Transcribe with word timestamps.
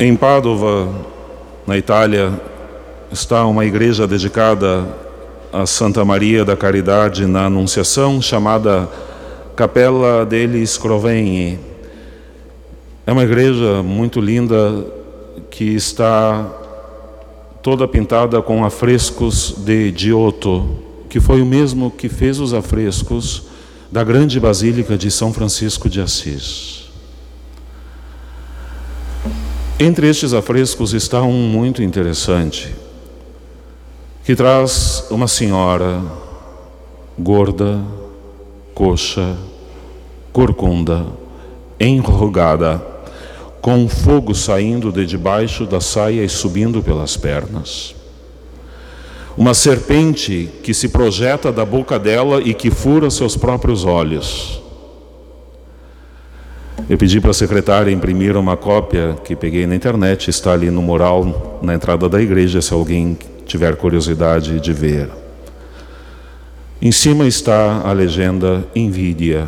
Em 0.00 0.16
Padova, 0.16 0.88
na 1.66 1.78
Itália, 1.78 2.32
está 3.12 3.46
uma 3.46 3.64
igreja 3.64 4.06
dedicada 4.06 4.86
a 5.52 5.64
Santa 5.66 6.04
Maria 6.04 6.44
da 6.44 6.56
Caridade 6.56 7.26
na 7.26 7.46
Anunciação, 7.46 8.20
chamada 8.20 8.88
Capella 9.54 10.24
degli 10.24 10.66
Scrovegni. 10.66 11.58
É 13.06 13.12
uma 13.12 13.22
igreja 13.22 13.82
muito 13.82 14.20
linda 14.20 14.84
que 15.50 15.74
está 15.74 16.50
toda 17.62 17.86
pintada 17.86 18.42
com 18.42 18.64
afrescos 18.64 19.54
de 19.58 19.92
Giotto, 19.96 20.68
que 21.08 21.20
foi 21.20 21.40
o 21.40 21.46
mesmo 21.46 21.90
que 21.90 22.08
fez 22.08 22.40
os 22.40 22.52
afrescos 22.52 23.44
da 23.90 24.02
grande 24.02 24.40
Basílica 24.40 24.96
de 24.96 25.10
São 25.10 25.32
Francisco 25.32 25.88
de 25.88 26.00
Assis. 26.00 26.81
Entre 29.84 30.08
estes 30.08 30.32
afrescos 30.32 30.92
está 30.92 31.22
um 31.22 31.48
muito 31.48 31.82
interessante, 31.82 32.72
que 34.24 34.36
traz 34.36 35.04
uma 35.10 35.26
senhora 35.26 36.00
gorda, 37.18 37.80
coxa, 38.76 39.36
corcunda, 40.32 41.04
enrugada, 41.80 42.80
com 43.60 43.88
fogo 43.88 44.36
saindo 44.36 44.92
de 44.92 45.04
debaixo 45.04 45.66
da 45.66 45.80
saia 45.80 46.22
e 46.22 46.28
subindo 46.28 46.80
pelas 46.80 47.16
pernas. 47.16 47.92
Uma 49.36 49.52
serpente 49.52 50.48
que 50.62 50.72
se 50.72 50.90
projeta 50.90 51.50
da 51.50 51.64
boca 51.64 51.98
dela 51.98 52.40
e 52.40 52.54
que 52.54 52.70
fura 52.70 53.10
seus 53.10 53.36
próprios 53.36 53.84
olhos. 53.84 54.61
Eu 56.88 56.98
pedi 56.98 57.20
para 57.20 57.30
a 57.30 57.34
secretária 57.34 57.90
imprimir 57.90 58.36
uma 58.36 58.56
cópia 58.56 59.16
que 59.24 59.36
peguei 59.36 59.66
na 59.66 59.74
internet, 59.74 60.28
está 60.28 60.52
ali 60.52 60.70
no 60.70 60.82
mural 60.82 61.60
na 61.62 61.74
entrada 61.74 62.08
da 62.08 62.20
igreja, 62.20 62.60
se 62.60 62.72
alguém 62.72 63.16
tiver 63.46 63.76
curiosidade 63.76 64.58
de 64.60 64.72
ver. 64.72 65.08
Em 66.80 66.90
cima 66.90 67.26
está 67.26 67.82
a 67.84 67.92
legenda 67.92 68.64
Invídia, 68.74 69.46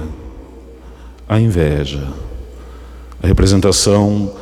a 1.29 1.41
inveja. 1.41 2.07
A 3.23 3.27
representação, 3.27 4.33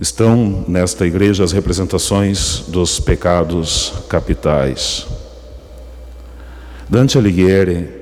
estão 0.00 0.64
nesta 0.68 1.06
igreja 1.06 1.42
as 1.42 1.52
representações 1.52 2.64
dos 2.68 3.00
pecados 3.00 3.92
capitais. 4.08 5.06
Dante 6.88 7.18
Alighieri 7.18 7.97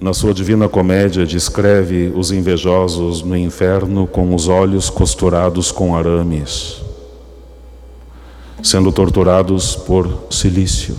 na 0.00 0.12
sua 0.12 0.34
Divina 0.34 0.68
Comédia, 0.68 1.24
descreve 1.24 2.12
os 2.14 2.30
invejosos 2.30 3.22
no 3.22 3.36
inferno 3.36 4.06
com 4.06 4.34
os 4.34 4.48
olhos 4.48 4.90
costurados 4.90 5.70
com 5.70 5.96
arames, 5.96 6.82
sendo 8.62 8.92
torturados 8.92 9.76
por 9.76 10.26
silício. 10.30 10.96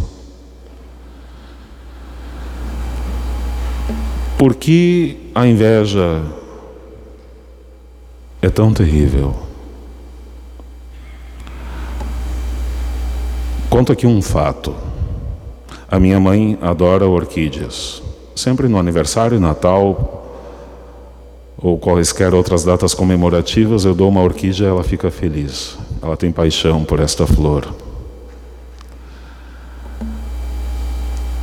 Por 4.38 4.56
que 4.56 5.30
a 5.34 5.48
inveja 5.48 6.24
é 8.42 8.50
tão 8.50 8.74
terrível? 8.74 9.36
Conto 13.70 13.92
aqui 13.92 14.08
um 14.08 14.22
fato. 14.22 14.74
A 15.90 16.00
minha 16.00 16.20
mãe 16.20 16.58
adora 16.62 17.08
orquídeas. 17.08 18.05
Sempre 18.36 18.68
no 18.68 18.78
aniversário, 18.78 19.40
Natal 19.40 20.24
ou 21.58 21.80
quaisquer 21.80 22.34
outras 22.34 22.66
datas 22.66 22.94
comemorativas, 22.94 23.86
eu 23.86 23.96
dou 23.96 24.10
uma 24.10 24.22
orquídea 24.22 24.66
e 24.66 24.70
ela 24.70 24.84
fica 24.84 25.10
feliz. 25.10 25.78
Ela 26.02 26.18
tem 26.18 26.32
paixão 26.32 26.84
por 26.84 27.00
esta 27.00 27.26
flor. 27.26 27.74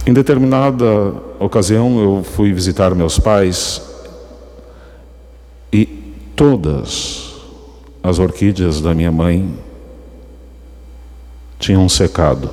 Em 0.06 0.12
determinada 0.12 1.14
ocasião, 1.40 1.98
eu 1.98 2.22
fui 2.22 2.52
visitar 2.52 2.94
meus 2.94 3.18
pais 3.18 3.80
e 5.72 5.86
todas 6.36 7.36
as 8.02 8.18
orquídeas 8.18 8.80
da 8.80 8.92
minha 8.94 9.10
mãe 9.10 9.56
tinham 11.58 11.88
secado. 11.88 12.50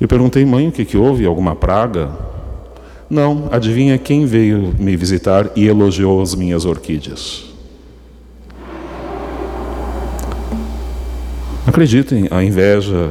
Eu 0.00 0.06
perguntei, 0.06 0.44
mãe, 0.44 0.68
o 0.68 0.72
que, 0.72 0.84
que 0.84 0.96
houve? 0.96 1.26
Alguma 1.26 1.56
praga? 1.56 2.10
Não, 3.10 3.48
adivinha 3.50 3.96
quem 3.96 4.26
veio 4.26 4.74
me 4.78 4.94
visitar 4.94 5.50
e 5.56 5.66
elogiou 5.66 6.20
as 6.20 6.34
minhas 6.34 6.66
orquídeas? 6.66 7.46
Acreditem, 11.66 12.28
a 12.30 12.44
inveja 12.44 13.10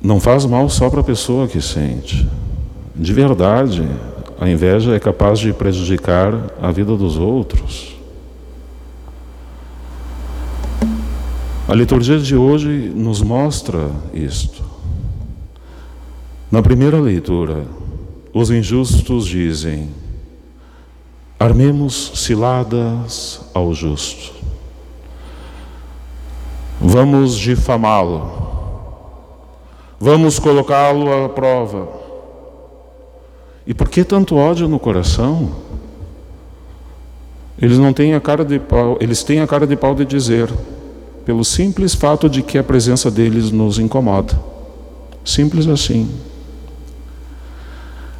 não 0.00 0.20
faz 0.20 0.44
mal 0.44 0.68
só 0.68 0.88
para 0.88 1.00
a 1.00 1.04
pessoa 1.04 1.48
que 1.48 1.60
sente. 1.60 2.28
De 2.94 3.12
verdade, 3.12 3.88
a 4.40 4.48
inveja 4.48 4.94
é 4.94 5.00
capaz 5.00 5.40
de 5.40 5.52
prejudicar 5.52 6.34
a 6.62 6.70
vida 6.70 6.96
dos 6.96 7.16
outros. 7.16 7.96
A 11.66 11.74
liturgia 11.74 12.18
de 12.18 12.36
hoje 12.36 12.92
nos 12.94 13.20
mostra 13.20 13.90
isto. 14.14 14.62
Na 16.50 16.62
primeira 16.62 16.98
leitura, 16.98 17.64
os 18.38 18.50
injustos 18.50 19.26
dizem: 19.26 19.88
armemos 21.38 22.12
ciladas 22.14 23.40
ao 23.52 23.74
justo. 23.74 24.32
Vamos 26.80 27.36
difamá-lo. 27.36 28.46
Vamos 29.98 30.38
colocá-lo 30.38 31.12
à 31.12 31.28
prova. 31.28 31.88
E 33.66 33.74
por 33.74 33.88
que 33.88 34.04
tanto 34.04 34.36
ódio 34.36 34.68
no 34.68 34.78
coração? 34.78 35.50
Eles 37.60 37.76
não 37.76 37.92
têm 37.92 38.14
a 38.14 38.20
cara 38.20 38.44
de 38.44 38.60
pau, 38.60 38.96
eles 39.00 39.24
têm 39.24 39.40
a 39.40 39.46
cara 39.48 39.66
de 39.66 39.76
pau 39.76 39.96
de 39.96 40.04
dizer, 40.04 40.48
pelo 41.26 41.44
simples 41.44 41.92
fato 41.92 42.30
de 42.30 42.40
que 42.40 42.56
a 42.56 42.62
presença 42.62 43.10
deles 43.10 43.50
nos 43.50 43.80
incomoda. 43.80 44.38
Simples 45.24 45.66
assim. 45.66 46.08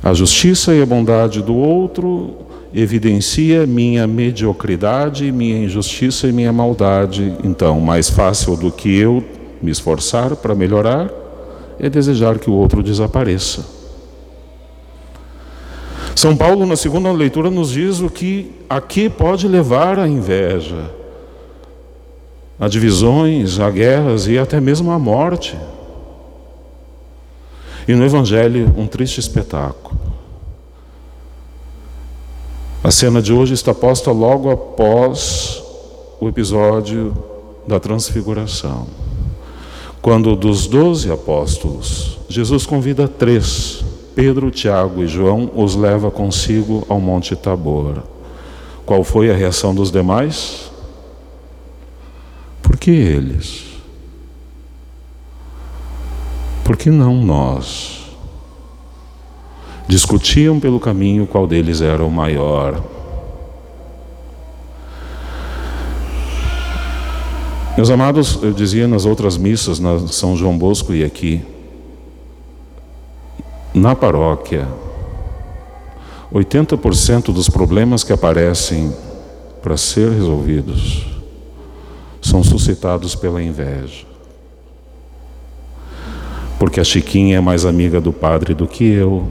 A 0.03 0.15
justiça 0.15 0.75
e 0.75 0.81
a 0.81 0.87
bondade 0.87 1.43
do 1.43 1.57
outro 1.57 2.37
evidencia 2.73 3.67
minha 3.67 4.07
mediocridade, 4.07 5.33
minha 5.33 5.59
injustiça 5.59 6.29
e 6.29 6.33
minha 6.33 6.53
maldade. 6.53 7.35
Então, 7.43 7.81
mais 7.81 8.09
fácil 8.09 8.57
do 8.57 8.71
que 8.71 8.97
eu 8.97 9.25
me 9.61 9.71
esforçar 9.71 10.37
para 10.37 10.55
melhorar 10.55 11.11
é 11.79 11.89
desejar 11.89 12.39
que 12.39 12.51
o 12.51 12.55
outro 12.55 12.83
desapareça. 12.83 13.65
São 16.15 16.37
Paulo, 16.37 16.67
na 16.67 16.77
segunda 16.77 17.13
leitura, 17.13 17.49
nos 17.49 17.71
diz 17.71 18.01
o 18.01 18.11
que 18.11 18.51
aqui 18.69 19.09
pode 19.09 19.47
levar 19.47 20.01
à 20.01 20.09
inveja, 20.09 20.91
a 22.59 22.67
divisões, 22.67 23.61
a 23.61 23.71
guerras 23.71 24.27
e 24.27 24.37
até 24.37 24.61
mesmo 24.61 24.91
à 24.91 24.99
morte. 24.99 25.57
E 27.89 27.95
no 27.95 28.05
Evangelho, 28.05 28.71
um 28.77 28.87
triste 28.87 29.19
espetáculo. 29.19 29.99
A 32.85 32.91
cena 32.91 33.23
de 33.23 33.33
hoje 33.33 33.55
está 33.55 33.73
posta 33.73 34.13
logo 34.13 34.51
após 34.51 35.63
o 36.21 36.29
episódio 36.29 37.17
da 37.67 37.81
Transfiguração. 37.81 38.87
Quando 40.03 40.37
dos 40.37 40.67
doze 40.67 41.11
apóstolos, 41.11 42.19
Jesus 42.29 42.67
convida 42.67 43.09
três, 43.09 43.83
Pedro, 44.15 44.51
Tiago 44.51 45.03
e 45.03 45.07
João, 45.07 45.51
os 45.55 45.75
leva 45.75 46.11
consigo 46.11 46.85
ao 46.91 47.01
Monte 47.01 47.35
Tabor. 47.35 48.03
Qual 48.85 49.03
foi 49.03 49.31
a 49.31 49.35
reação 49.35 49.75
dos 49.75 49.91
demais? 49.91 50.71
Por 52.63 52.77
que 52.77 52.91
eles? 52.91 53.68
Por 56.69 56.77
que 56.77 56.91
não 56.91 57.15
nós? 57.15 58.11
Discutiam 59.89 60.61
pelo 60.61 60.79
caminho 60.79 61.27
qual 61.27 61.47
deles 61.47 61.81
era 61.81 62.05
o 62.05 62.11
maior. 62.11 62.85
Meus 67.75 67.89
amados, 67.89 68.39
eu 68.43 68.53
dizia 68.53 68.87
nas 68.87 69.07
outras 69.07 69.39
missas, 69.39 69.79
na 69.79 69.99
São 70.09 70.37
João 70.37 70.59
Bosco 70.59 70.93
e 70.93 71.03
aqui, 71.03 71.43
na 73.73 73.97
paróquia, 73.97 74.69
80% 76.31 77.33
dos 77.33 77.49
problemas 77.49 78.05
que 78.05 78.13
aparecem 78.13 78.95
para 79.63 79.79
ser 79.79 80.11
resolvidos 80.11 81.07
são 82.21 82.45
suscitados 82.45 83.15
pela 83.15 83.43
inveja 83.43 84.08
porque 86.59 86.81
a 86.81 86.85
Chiquinha 86.85 87.37
é 87.37 87.41
mais 87.41 87.65
amiga 87.65 88.01
do 88.01 88.13
padre 88.13 88.55
do 88.55 88.67
que 88.67 88.85
eu, 88.85 89.27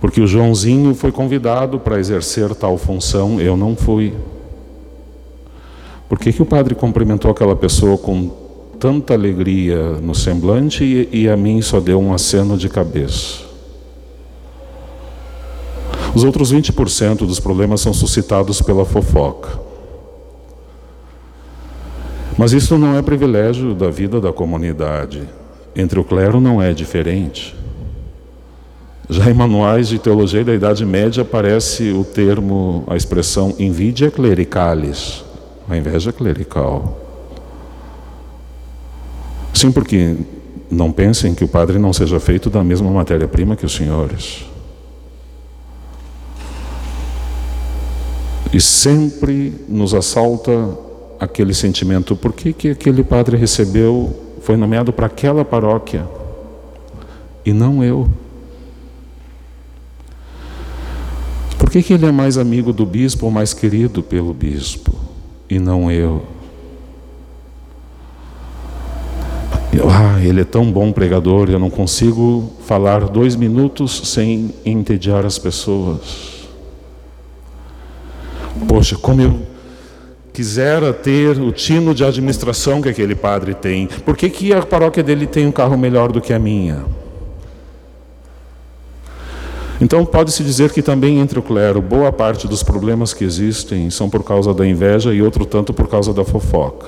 porque 0.00 0.20
o 0.20 0.26
Joãozinho 0.26 0.94
foi 0.94 1.10
convidado 1.10 1.80
para 1.80 1.98
exercer 1.98 2.54
tal 2.54 2.76
função, 2.76 3.40
eu 3.40 3.56
não 3.56 3.74
fui. 3.74 4.12
Por 6.08 6.18
que, 6.18 6.32
que 6.32 6.42
o 6.42 6.46
padre 6.46 6.74
cumprimentou 6.74 7.30
aquela 7.30 7.56
pessoa 7.56 7.98
com 7.98 8.30
tanta 8.78 9.14
alegria 9.14 9.92
no 9.94 10.14
semblante 10.14 10.84
e, 10.84 11.22
e 11.22 11.28
a 11.28 11.36
mim 11.36 11.60
só 11.62 11.80
deu 11.80 11.98
um 11.98 12.12
aceno 12.12 12.56
de 12.56 12.68
cabeça? 12.68 13.46
Os 16.14 16.24
outros 16.24 16.52
20% 16.52 17.26
dos 17.26 17.40
problemas 17.40 17.80
são 17.80 17.92
suscitados 17.92 18.62
pela 18.62 18.84
fofoca. 18.84 19.65
Mas 22.38 22.52
isso 22.52 22.76
não 22.76 22.96
é 22.96 23.02
privilégio 23.02 23.74
da 23.74 23.90
vida 23.90 24.20
da 24.20 24.32
comunidade. 24.32 25.22
Entre 25.74 25.98
o 25.98 26.04
clero 26.04 26.40
não 26.40 26.60
é 26.60 26.72
diferente. 26.72 27.56
Já 29.08 29.30
em 29.30 29.34
manuais 29.34 29.88
de 29.88 29.98
teologia 29.98 30.44
da 30.44 30.52
Idade 30.52 30.84
Média 30.84 31.22
aparece 31.22 31.92
o 31.92 32.04
termo, 32.04 32.84
a 32.88 32.96
expressão 32.96 33.54
invidia 33.58 34.10
clericalis, 34.10 35.24
a 35.68 35.76
inveja 35.76 36.12
clerical. 36.12 37.00
Sim, 39.54 39.72
porque 39.72 40.16
não 40.70 40.92
pensem 40.92 41.34
que 41.34 41.44
o 41.44 41.48
padre 41.48 41.78
não 41.78 41.92
seja 41.92 42.18
feito 42.20 42.50
da 42.50 42.62
mesma 42.62 42.90
matéria-prima 42.90 43.56
que 43.56 43.64
os 43.64 43.74
senhores. 43.74 44.44
E 48.52 48.60
sempre 48.60 49.54
nos 49.68 49.94
assalta 49.94 50.85
aquele 51.18 51.54
sentimento: 51.54 52.16
por 52.16 52.32
que, 52.32 52.52
que 52.52 52.70
aquele 52.70 53.02
padre 53.02 53.36
recebeu, 53.36 54.14
foi 54.42 54.56
nomeado 54.56 54.92
para 54.92 55.06
aquela 55.06 55.44
paróquia 55.44 56.06
e 57.44 57.52
não 57.52 57.82
eu? 57.82 58.08
Por 61.58 61.70
que, 61.70 61.82
que 61.82 61.92
ele 61.92 62.06
é 62.06 62.12
mais 62.12 62.38
amigo 62.38 62.72
do 62.72 62.86
bispo 62.86 63.26
ou 63.26 63.32
mais 63.32 63.52
querido 63.52 64.02
pelo 64.02 64.32
bispo 64.32 64.94
e 65.48 65.58
não 65.58 65.90
eu? 65.90 66.22
Ah, 69.88 70.20
ele 70.22 70.40
é 70.40 70.44
tão 70.44 70.70
bom 70.72 70.90
pregador, 70.90 71.50
eu 71.50 71.58
não 71.58 71.68
consigo 71.68 72.50
falar 72.64 73.08
dois 73.08 73.36
minutos 73.36 74.08
sem 74.08 74.54
entediar 74.64 75.26
as 75.26 75.38
pessoas. 75.38 76.46
Poxa, 78.66 78.96
como 78.96 79.20
eu 79.20 79.55
quisera 80.36 80.92
ter 80.92 81.40
o 81.40 81.50
tino 81.50 81.94
de 81.94 82.04
administração 82.04 82.82
que 82.82 82.90
aquele 82.90 83.14
padre 83.14 83.54
tem. 83.54 83.86
Por 83.86 84.14
que, 84.14 84.28
que 84.28 84.52
a 84.52 84.60
paróquia 84.60 85.02
dele 85.02 85.26
tem 85.26 85.46
um 85.46 85.50
carro 85.50 85.78
melhor 85.78 86.12
do 86.12 86.20
que 86.20 86.30
a 86.30 86.38
minha? 86.38 86.84
Então 89.80 90.04
pode-se 90.04 90.44
dizer 90.44 90.72
que 90.72 90.82
também 90.82 91.20
entre 91.20 91.38
o 91.38 91.42
clero, 91.42 91.80
boa 91.80 92.12
parte 92.12 92.46
dos 92.46 92.62
problemas 92.62 93.14
que 93.14 93.24
existem 93.24 93.88
são 93.88 94.10
por 94.10 94.22
causa 94.22 94.52
da 94.52 94.66
inveja 94.66 95.14
e 95.14 95.22
outro 95.22 95.46
tanto 95.46 95.72
por 95.72 95.88
causa 95.88 96.12
da 96.12 96.22
fofoca. 96.22 96.86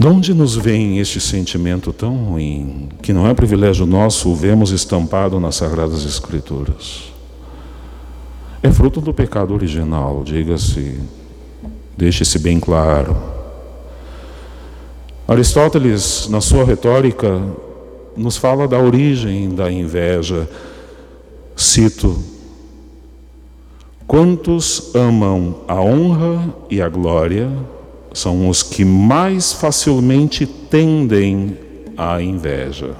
De 0.00 0.06
onde 0.08 0.34
nos 0.34 0.56
vem 0.56 0.98
este 0.98 1.20
sentimento 1.20 1.92
tão 1.92 2.16
ruim, 2.16 2.88
que 3.00 3.12
não 3.12 3.28
é 3.28 3.34
privilégio 3.34 3.86
nosso, 3.86 4.30
o 4.30 4.34
vemos 4.34 4.72
estampado 4.72 5.38
nas 5.38 5.54
Sagradas 5.54 6.04
Escrituras? 6.04 7.17
É 8.60 8.72
fruto 8.72 9.00
do 9.00 9.14
pecado 9.14 9.54
original, 9.54 10.22
diga-se, 10.24 10.98
deixe-se 11.96 12.40
bem 12.40 12.58
claro. 12.58 13.16
Aristóteles, 15.28 16.28
na 16.28 16.40
sua 16.40 16.64
retórica, 16.64 17.40
nos 18.16 18.36
fala 18.36 18.66
da 18.66 18.76
origem 18.76 19.54
da 19.54 19.70
inveja. 19.70 20.48
Cito: 21.54 22.18
Quantos 24.08 24.92
amam 24.92 25.60
a 25.68 25.80
honra 25.80 26.52
e 26.68 26.82
a 26.82 26.88
glória 26.88 27.48
são 28.12 28.48
os 28.48 28.62
que 28.62 28.84
mais 28.84 29.52
facilmente 29.52 30.46
tendem 30.46 31.56
à 31.96 32.20
inveja. 32.20 32.96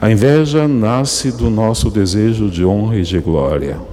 A 0.00 0.10
inveja 0.10 0.68
nasce 0.68 1.32
do 1.32 1.48
nosso 1.48 1.90
desejo 1.90 2.50
de 2.50 2.62
honra 2.64 2.96
e 2.96 3.02
de 3.02 3.18
glória. 3.18 3.91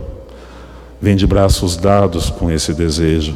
Vem 1.02 1.16
de 1.16 1.26
braços 1.26 1.78
dados 1.78 2.30
com 2.30 2.52
esse 2.52 2.74
desejo. 2.74 3.36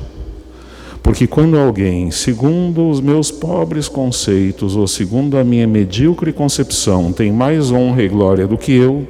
Porque 1.02 1.28
quando 1.28 1.58
alguém, 1.58 2.12
segundo 2.12 2.90
os 2.90 3.02
meus 3.02 3.30
pobres 3.30 3.90
conceitos 3.90 4.76
ou 4.76 4.88
segundo 4.88 5.38
a 5.38 5.44
minha 5.44 5.68
medíocre 5.68 6.32
concepção, 6.32 7.12
tem 7.12 7.32
mais 7.32 7.72
honra 7.72 8.04
e 8.04 8.08
glória 8.08 8.48
do 8.48 8.58
que 8.58 8.72
eu, 8.72 9.06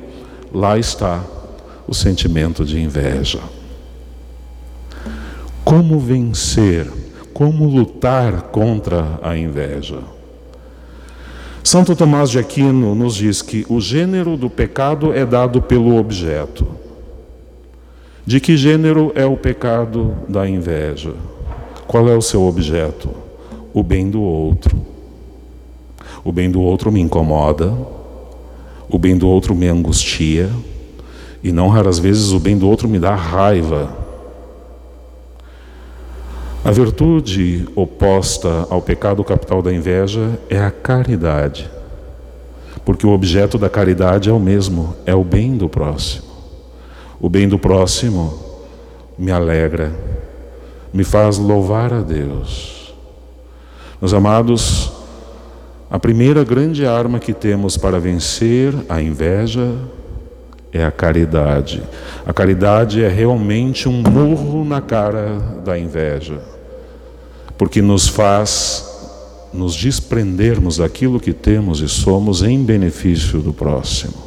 lá 0.52 0.78
está 0.78 1.24
o 1.88 1.94
sentimento 1.94 2.66
de 2.66 2.80
inveja. 2.80 3.40
Como 5.64 6.00
vencer? 6.00 6.92
Como 7.34 7.68
lutar 7.68 8.44
contra 8.44 9.20
a 9.22 9.38
inveja? 9.38 10.00
Santo 11.64 11.96
Tomás 11.96 12.30
de 12.30 12.40
Aquino 12.40 12.94
nos 12.94 13.16
diz 13.16 13.42
que 13.42 13.66
o 13.70 13.80
gênero 13.80 14.36
do 14.36 14.50
pecado 14.50 15.14
é 15.14 15.26
dado 15.26 15.62
pelo 15.62 15.98
objeto. 15.98 16.83
De 18.26 18.40
que 18.40 18.56
gênero 18.56 19.12
é 19.16 19.26
o 19.26 19.36
pecado 19.36 20.16
da 20.30 20.48
inveja? 20.48 21.14
Qual 21.86 22.08
é 22.08 22.16
o 22.16 22.22
seu 22.22 22.44
objeto? 22.44 23.10
O 23.74 23.84
bem 23.84 24.10
do 24.10 24.22
outro. 24.22 24.80
O 26.24 26.32
bem 26.32 26.50
do 26.50 26.62
outro 26.62 26.90
me 26.90 27.02
incomoda, 27.02 27.74
o 28.90 28.98
bem 28.98 29.18
do 29.18 29.28
outro 29.28 29.54
me 29.54 29.68
angustia, 29.68 30.50
e 31.44 31.52
não 31.52 31.68
raras 31.68 32.00
vezes 32.00 32.32
o 32.32 32.40
bem 32.40 32.58
do 32.58 32.66
outro 32.66 32.88
me 32.88 32.98
dá 32.98 33.14
raiva. 33.14 33.94
A 36.64 36.72
virtude 36.72 37.68
oposta 37.76 38.66
ao 38.70 38.82
pecado 38.82 39.22
capital 39.26 39.62
da 39.62 39.74
inveja 39.74 40.40
é 40.50 40.58
a 40.58 40.72
caridade, 40.72 41.70
porque 42.86 43.06
o 43.06 43.12
objeto 43.12 43.58
da 43.58 43.70
caridade 43.70 44.30
é 44.30 44.32
o 44.32 44.40
mesmo, 44.40 44.96
é 45.06 45.14
o 45.14 45.26
bem 45.26 45.58
do 45.58 45.68
próximo. 45.68 46.33
O 47.24 47.30
bem 47.30 47.48
do 47.48 47.58
próximo 47.58 48.38
me 49.18 49.32
alegra 49.32 49.94
me 50.92 51.06
faz 51.06 51.38
louvar 51.38 51.94
a 51.94 52.02
Deus. 52.02 52.94
Meus 54.02 54.14
amados, 54.14 54.92
a 55.90 55.98
primeira 55.98 56.44
grande 56.44 56.86
arma 56.86 57.20
que 57.20 57.32
temos 57.32 57.78
para 57.78 57.98
vencer 57.98 58.76
a 58.90 59.02
inveja 59.02 59.74
é 60.74 60.84
a 60.84 60.92
caridade. 60.92 61.82
A 62.26 62.34
caridade 62.34 63.02
é 63.02 63.08
realmente 63.08 63.88
um 63.88 64.04
murro 64.04 64.66
na 64.66 64.82
cara 64.82 65.40
da 65.64 65.80
inveja, 65.80 66.42
porque 67.58 67.82
nos 67.82 68.06
faz 68.06 68.92
nos 69.54 69.74
desprendermos 69.74 70.76
daquilo 70.76 71.22
que 71.22 71.32
temos 71.32 71.80
e 71.80 71.88
somos 71.88 72.44
em 72.44 72.62
benefício 72.62 73.40
do 73.40 73.54
próximo. 73.54 74.23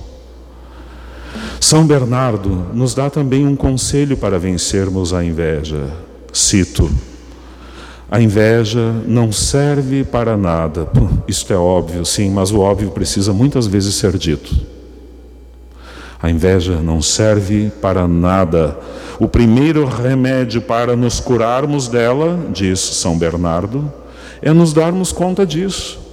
São 1.61 1.87
Bernardo 1.87 2.67
nos 2.73 2.95
dá 2.95 3.11
também 3.11 3.47
um 3.47 3.57
conselho 3.57 4.17
para 4.17 4.39
vencermos 4.39 5.13
a 5.13 5.25
inveja. 5.25 5.89
Cito: 6.33 6.91
A 8.11 8.21
inveja 8.21 8.93
não 9.07 9.33
serve 9.33 10.05
para 10.05 10.37
nada. 10.37 10.89
Isto 11.27 11.53
é 11.53 11.57
óbvio, 11.57 12.05
sim, 12.05 12.31
mas 12.31 12.51
o 12.51 12.61
óbvio 12.61 12.91
precisa 12.91 13.33
muitas 13.33 13.67
vezes 13.67 13.95
ser 13.95 14.17
dito. 14.17 14.55
A 16.23 16.31
inveja 16.31 16.81
não 16.81 17.03
serve 17.03 17.71
para 17.81 18.07
nada. 18.07 18.79
O 19.19 19.29
primeiro 19.29 19.85
remédio 19.87 20.61
para 20.61 20.95
nos 20.95 21.21
curarmos 21.21 21.89
dela, 21.89 22.39
diz 22.53 22.81
São 22.81 23.19
Bernardo, 23.19 23.93
é 24.43 24.53
nos 24.53 24.73
darmos 24.73 25.13
conta 25.13 25.47
disso. 25.47 26.06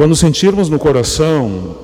Quando 0.00 0.16
sentirmos 0.16 0.70
no 0.70 0.78
coração 0.78 1.76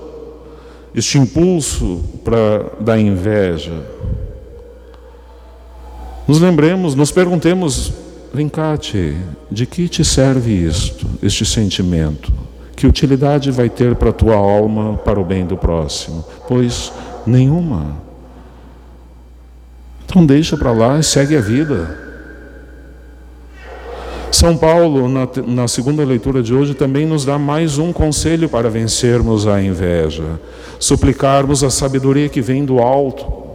este 0.94 1.18
impulso 1.18 2.02
para 2.24 2.64
da 2.80 2.98
inveja, 2.98 3.84
nos 6.26 6.40
lembremos, 6.40 6.94
nos 6.94 7.12
perguntemos, 7.12 7.92
Lincate, 8.32 9.18
de 9.50 9.66
que 9.66 9.86
te 9.86 10.02
serve 10.02 10.50
isto, 10.50 11.06
este 11.22 11.44
sentimento? 11.44 12.32
Que 12.74 12.86
utilidade 12.86 13.50
vai 13.50 13.68
ter 13.68 13.94
para 13.94 14.08
a 14.08 14.14
tua 14.14 14.34
alma, 14.34 14.96
para 14.96 15.20
o 15.20 15.24
bem 15.24 15.44
do 15.44 15.58
próximo? 15.58 16.24
Pois 16.48 16.90
nenhuma. 17.26 17.98
Então 20.06 20.24
deixa 20.24 20.56
para 20.56 20.72
lá 20.72 20.98
e 20.98 21.02
segue 21.02 21.36
a 21.36 21.40
vida. 21.42 22.05
São 24.30 24.56
Paulo, 24.56 25.08
na, 25.08 25.28
na, 25.46 25.68
segunda 25.68 26.04
leitura 26.04 26.42
de 26.42 26.52
hoje, 26.52 26.74
também 26.74 27.06
nos 27.06 27.24
dá 27.24 27.38
mais 27.38 27.78
um 27.78 27.92
conselho 27.92 28.48
para 28.48 28.68
vencermos 28.68 29.46
a 29.46 29.62
inveja: 29.62 30.40
suplicarmos 30.78 31.64
a 31.64 31.70
sabedoria 31.70 32.28
que 32.28 32.40
vem 32.40 32.64
do 32.64 32.78
alto 32.78 33.46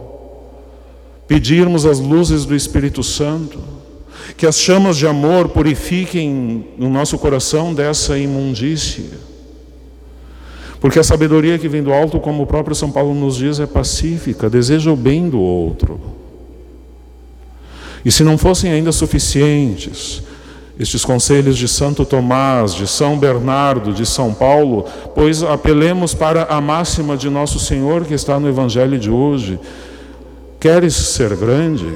pedirmos 1.32 1.86
as 1.86 1.98
luzes 1.98 2.44
do 2.44 2.54
Espírito 2.54 3.02
Santo, 3.02 3.58
que 4.36 4.46
as 4.46 4.58
chamas 4.58 4.98
de 4.98 5.06
amor 5.06 5.48
purifiquem 5.48 6.66
no 6.76 6.90
nosso 6.90 7.16
coração 7.16 7.72
dessa 7.72 8.18
imundícia. 8.18 9.18
Porque 10.78 10.98
a 10.98 11.02
sabedoria 11.02 11.58
que 11.58 11.68
vem 11.68 11.82
do 11.82 11.90
alto, 11.90 12.20
como 12.20 12.42
o 12.42 12.46
próprio 12.46 12.76
São 12.76 12.90
Paulo 12.90 13.14
nos 13.14 13.36
diz, 13.36 13.58
é 13.60 13.66
pacífica, 13.66 14.50
deseja 14.50 14.90
o 14.90 14.96
bem 14.96 15.30
do 15.30 15.40
outro. 15.40 15.98
E 18.04 18.12
se 18.12 18.22
não 18.22 18.36
fossem 18.36 18.70
ainda 18.70 18.92
suficientes, 18.92 20.22
estes 20.82 21.04
conselhos 21.04 21.56
de 21.56 21.68
Santo 21.68 22.04
Tomás, 22.04 22.74
de 22.74 22.86
São 22.86 23.18
Bernardo, 23.18 23.92
de 23.92 24.04
São 24.06 24.32
Paulo, 24.32 24.84
pois 25.14 25.42
apelemos 25.42 26.14
para 26.14 26.44
a 26.44 26.60
máxima 26.60 27.16
de 27.16 27.28
nosso 27.28 27.58
Senhor 27.58 28.04
que 28.04 28.14
está 28.14 28.38
no 28.40 28.48
Evangelho 28.48 28.98
de 28.98 29.10
hoje. 29.10 29.58
Queres 30.58 30.94
ser 30.94 31.36
grande? 31.36 31.92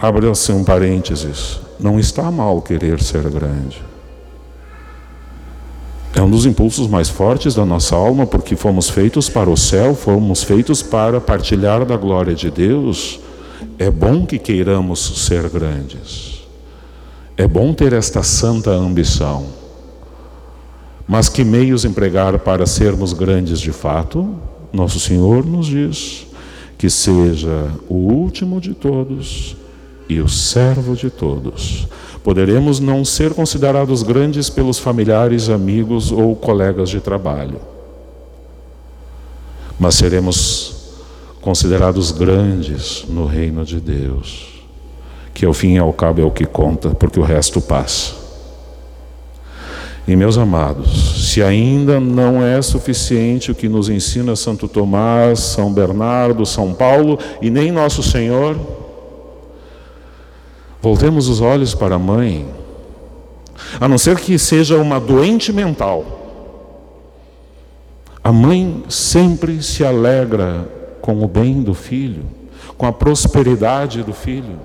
Abra-se 0.00 0.52
um 0.52 0.62
parênteses. 0.62 1.60
Não 1.80 1.98
está 1.98 2.30
mal 2.30 2.60
querer 2.60 3.00
ser 3.02 3.22
grande. 3.30 3.82
É 6.14 6.22
um 6.22 6.30
dos 6.30 6.46
impulsos 6.46 6.88
mais 6.88 7.08
fortes 7.08 7.54
da 7.54 7.66
nossa 7.66 7.94
alma, 7.94 8.26
porque 8.26 8.56
fomos 8.56 8.88
feitos 8.88 9.28
para 9.28 9.50
o 9.50 9.56
céu, 9.56 9.94
fomos 9.94 10.42
feitos 10.42 10.82
para 10.82 11.20
partilhar 11.20 11.84
da 11.84 11.96
glória 11.96 12.34
de 12.34 12.50
Deus. 12.50 13.20
É 13.78 13.90
bom 13.90 14.24
que 14.24 14.38
queiramos 14.38 15.26
ser 15.26 15.48
grandes. 15.48 16.35
É 17.36 17.46
bom 17.46 17.74
ter 17.74 17.92
esta 17.92 18.22
santa 18.22 18.70
ambição. 18.70 19.46
Mas 21.06 21.28
que 21.28 21.44
meios 21.44 21.84
empregar 21.84 22.38
para 22.38 22.66
sermos 22.66 23.12
grandes 23.12 23.60
de 23.60 23.72
fato? 23.72 24.34
Nosso 24.72 24.98
Senhor 24.98 25.44
nos 25.44 25.66
diz 25.66 26.26
que 26.78 26.90
seja 26.90 27.70
o 27.88 27.94
último 27.94 28.60
de 28.60 28.74
todos 28.74 29.56
e 30.08 30.20
o 30.20 30.28
servo 30.28 30.94
de 30.94 31.10
todos. 31.10 31.86
Poderemos 32.24 32.80
não 32.80 33.04
ser 33.04 33.34
considerados 33.34 34.02
grandes 34.02 34.50
pelos 34.50 34.78
familiares, 34.78 35.48
amigos 35.48 36.10
ou 36.10 36.34
colegas 36.34 36.88
de 36.88 37.00
trabalho, 37.00 37.60
mas 39.78 39.94
seremos 39.94 40.74
considerados 41.40 42.10
grandes 42.10 43.04
no 43.08 43.26
reino 43.26 43.64
de 43.64 43.78
Deus, 43.78 44.55
que 45.36 45.44
ao 45.44 45.52
fim 45.52 45.74
e 45.74 45.78
ao 45.78 45.92
cabo 45.92 46.20
é 46.20 46.24
o 46.24 46.30
que 46.30 46.46
conta, 46.46 46.90
porque 46.90 47.20
o 47.20 47.22
resto 47.22 47.60
passa. 47.60 48.14
E 50.08 50.16
meus 50.16 50.38
amados, 50.38 51.28
se 51.28 51.42
ainda 51.42 52.00
não 52.00 52.42
é 52.42 52.62
suficiente 52.62 53.50
o 53.50 53.54
que 53.54 53.68
nos 53.68 53.88
ensina 53.88 54.34
Santo 54.34 54.66
Tomás, 54.66 55.40
São 55.40 55.72
Bernardo, 55.72 56.46
São 56.46 56.72
Paulo 56.72 57.18
e 57.42 57.50
nem 57.50 57.70
nosso 57.70 58.02
Senhor, 58.02 58.56
Voltemos 60.86 61.28
os 61.28 61.40
olhos 61.40 61.74
para 61.74 61.96
a 61.96 61.98
mãe, 61.98 62.46
a 63.80 63.88
não 63.88 63.98
ser 63.98 64.20
que 64.20 64.38
seja 64.38 64.78
uma 64.78 65.00
doente 65.00 65.52
mental. 65.52 66.04
A 68.22 68.30
mãe 68.30 68.84
sempre 68.88 69.60
se 69.64 69.84
alegra 69.84 70.68
com 71.00 71.24
o 71.24 71.26
bem 71.26 71.60
do 71.60 71.74
filho, 71.74 72.24
com 72.78 72.86
a 72.86 72.92
prosperidade 72.92 74.04
do 74.04 74.12
filho. 74.12 74.60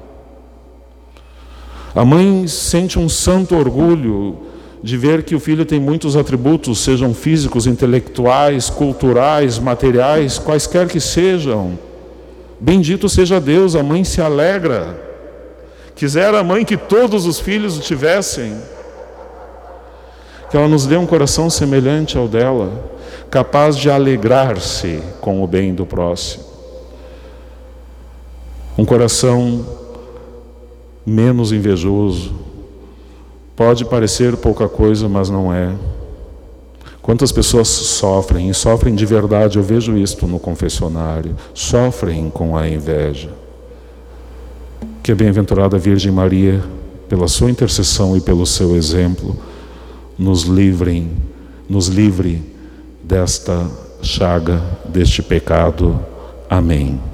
A 1.94 2.06
mãe 2.06 2.48
sente 2.48 2.98
um 2.98 3.10
santo 3.10 3.56
orgulho 3.56 4.38
de 4.82 4.98
ver 4.98 5.24
que 5.24 5.36
o 5.36 5.40
filho 5.40 5.66
tem 5.66 5.80
muitos 5.80 6.16
atributos, 6.16 6.80
sejam 6.80 7.14
físicos, 7.14 7.68
intelectuais, 7.68 8.70
culturais, 8.70 9.60
materiais, 9.60 10.40
quaisquer 10.40 10.88
que 10.88 11.00
sejam. 11.00 11.78
Bendito 12.60 13.10
seja 13.10 13.40
Deus, 13.40 13.76
a 13.76 13.84
mãe 13.84 14.04
se 14.04 14.22
alegra. 14.22 15.00
Quisera 15.94 16.40
a 16.40 16.44
mãe 16.44 16.64
que 16.64 16.78
todos 16.78 17.26
os 17.26 17.40
filhos 17.40 17.78
o 17.78 17.82
tivessem. 17.82 18.56
Que 20.50 20.58
ela 20.58 20.68
nos 20.68 20.86
dê 20.86 20.98
um 20.98 21.06
coração 21.06 21.50
semelhante 21.50 22.18
ao 22.18 22.28
dela, 22.28 22.90
capaz 23.30 23.78
de 23.78 23.90
alegrar-se 23.90 25.02
com 25.20 25.44
o 25.44 25.48
bem 25.48 25.74
do 25.74 25.86
próximo. 25.86 26.44
Um 28.78 28.86
coração 28.86 29.81
menos 31.06 31.52
invejoso. 31.52 32.34
Pode 33.56 33.86
parecer 33.86 34.36
pouca 34.38 34.68
coisa, 34.68 35.08
mas 35.08 35.30
não 35.30 35.54
é. 35.54 35.74
Quantas 37.02 37.32
pessoas 37.32 37.68
sofrem, 37.68 38.50
e 38.50 38.54
sofrem 38.54 38.96
de 38.96 39.06
verdade, 39.06 39.58
eu 39.58 39.64
vejo 39.64 39.98
isto 39.98 40.28
no 40.28 40.40
confessionário, 40.40 41.36
sofrem 41.54 42.30
com 42.30 42.56
a 42.56 42.70
inveja 42.70 43.42
que 45.02 45.12
a 45.12 45.16
bem-aventurada 45.16 45.78
Virgem 45.78 46.12
Maria, 46.12 46.62
pela 47.10 47.28
sua 47.28 47.50
intercessão 47.50 48.16
e 48.16 48.22
pelo 48.22 48.46
seu 48.46 48.76
exemplo, 48.76 49.36
nos 50.18 50.44
livrem, 50.44 51.12
nos 51.68 51.88
livre 51.88 52.42
desta 53.04 53.68
chaga, 54.02 54.62
deste 54.86 55.24
pecado. 55.24 56.00
Amém. 56.50 57.11